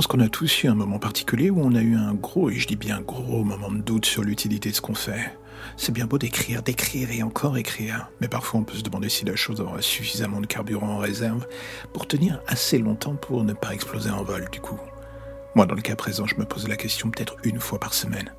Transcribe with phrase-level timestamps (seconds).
[0.00, 2.54] pense qu'on a tous eu un moment particulier où on a eu un gros, et
[2.54, 5.36] je dis bien gros, moment de doute sur l'utilité de ce qu'on fait.
[5.76, 9.26] C'est bien beau d'écrire, d'écrire et encore écrire, mais parfois on peut se demander si
[9.26, 11.46] la chose aura suffisamment de carburant en réserve
[11.92, 14.80] pour tenir assez longtemps pour ne pas exploser en vol du coup.
[15.54, 18.32] Moi, dans le cas présent, je me pose la question peut-être une fois par semaine.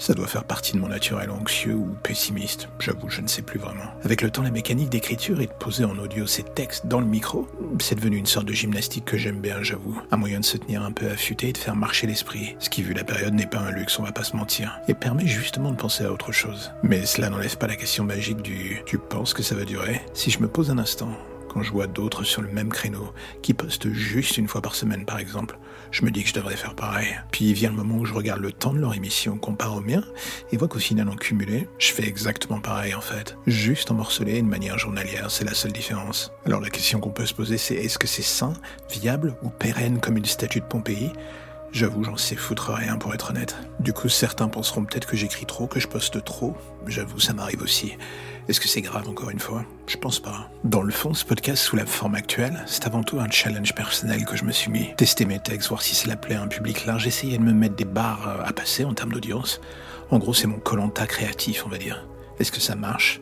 [0.00, 3.58] Ça doit faire partie de mon naturel anxieux ou pessimiste, j'avoue, je ne sais plus
[3.58, 3.84] vraiment.
[4.02, 7.06] Avec le temps, la mécanique d'écriture et de poser en audio ces textes dans le
[7.06, 7.46] micro,
[7.80, 10.00] c'est devenu une sorte de gymnastique que j'aime bien, j'avoue.
[10.10, 12.82] Un moyen de se tenir un peu affûté et de faire marcher l'esprit, ce qui,
[12.82, 15.70] vu la période, n'est pas un luxe, on va pas se mentir, et permet justement
[15.70, 16.72] de penser à autre chose.
[16.82, 20.00] Mais cela n'enlève pas la question magique du tu penses que ça va durer?
[20.14, 21.10] Si je me pose un instant,
[21.50, 25.04] quand je vois d'autres sur le même créneau, qui postent juste une fois par semaine
[25.04, 25.58] par exemple,
[25.90, 27.08] je me dis que je devrais faire pareil.
[27.32, 30.02] Puis vient le moment où je regarde le temps de leur émission comparé au mien
[30.52, 33.36] et vois qu'au final en cumulé, je fais exactement pareil en fait.
[33.46, 36.32] Juste en morcelé de manière journalière, c'est la seule différence.
[36.46, 38.52] Alors la question qu'on peut se poser c'est est-ce que c'est sain,
[38.88, 41.10] viable ou pérenne comme une statue de Pompéi?
[41.72, 43.56] J'avoue, j'en sais foutre rien pour être honnête.
[43.78, 46.56] Du coup, certains penseront peut-être que j'écris trop, que je poste trop.
[46.86, 47.96] J'avoue, ça m'arrive aussi.
[48.48, 49.64] Est-ce que c'est grave encore une fois?
[49.86, 50.50] Je pense pas.
[50.64, 54.24] Dans le fond, ce podcast sous la forme actuelle, c'est avant tout un challenge personnel
[54.24, 54.92] que je me suis mis.
[54.96, 57.76] Tester mes textes, voir si ça plaît à un public large, essayer de me mettre
[57.76, 59.60] des barres à passer en termes d'audience.
[60.10, 62.04] En gros, c'est mon colanta créatif, on va dire.
[62.40, 63.20] Est-ce que ça marche?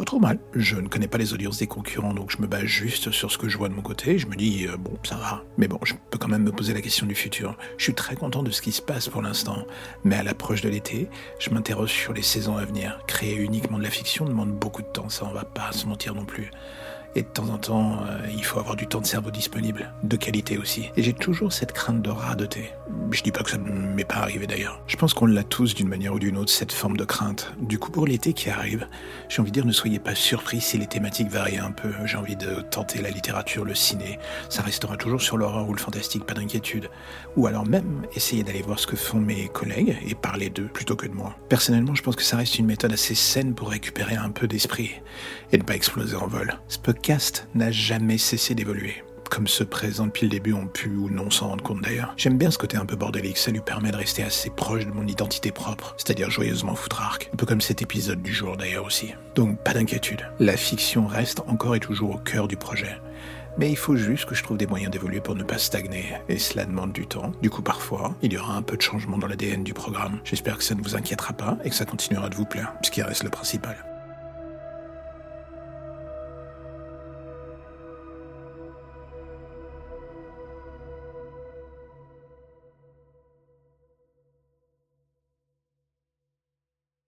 [0.00, 0.38] Pas trop mal.
[0.54, 3.36] Je ne connais pas les audiences des concurrents, donc je me base juste sur ce
[3.36, 4.18] que je vois de mon côté.
[4.18, 5.44] Je me dis, euh, bon, ça va.
[5.58, 7.54] Mais bon, je peux quand même me poser la question du futur.
[7.76, 9.66] Je suis très content de ce qui se passe pour l'instant.
[10.04, 12.98] Mais à l'approche de l'été, je m'interroge sur les saisons à venir.
[13.06, 16.14] Créer uniquement de la fiction demande beaucoup de temps, ça on va pas se mentir
[16.14, 16.50] non plus.
[17.16, 20.16] Et de temps en temps, euh, il faut avoir du temps de cerveau disponible, de
[20.16, 20.90] qualité aussi.
[20.96, 22.70] Et j'ai toujours cette crainte de radoter.
[23.10, 24.80] Je dis pas que ça ne m'est pas arrivé d'ailleurs.
[24.86, 27.52] Je pense qu'on l'a tous d'une manière ou d'une autre, cette forme de crainte.
[27.60, 28.86] Du coup, pour l'été qui arrive,
[29.28, 31.90] j'ai envie de dire ne soyez pas surpris si les thématiques varient un peu.
[32.04, 34.20] J'ai envie de tenter la littérature, le ciné.
[34.48, 36.90] Ça restera toujours sur l'horreur ou le fantastique, pas d'inquiétude.
[37.36, 40.94] Ou alors même essayer d'aller voir ce que font mes collègues et parler d'eux plutôt
[40.94, 41.36] que de moi.
[41.48, 44.92] Personnellement, je pense que ça reste une méthode assez saine pour récupérer un peu d'esprit
[45.50, 46.56] et ne pas exploser en vol
[47.00, 49.02] podcast n'a jamais cessé d'évoluer.
[49.30, 52.12] Comme ceux présents depuis le début ont pu ou non s'en rendre compte d'ailleurs.
[52.18, 54.90] J'aime bien ce côté un peu bordélique, ça lui permet de rester assez proche de
[54.90, 57.30] mon identité propre, c'est-à-dire joyeusement foutrarque.
[57.32, 59.14] Un peu comme cet épisode du jour d'ailleurs aussi.
[59.34, 62.98] Donc pas d'inquiétude, la fiction reste encore et toujours au cœur du projet.
[63.56, 66.04] Mais il faut juste que je trouve des moyens d'évoluer pour ne pas stagner.
[66.28, 67.32] Et cela demande du temps.
[67.40, 70.20] Du coup, parfois, il y aura un peu de changement dans l'ADN du programme.
[70.22, 72.90] J'espère que ça ne vous inquiétera pas et que ça continuera de vous plaire, ce
[72.90, 73.89] qui reste le principal.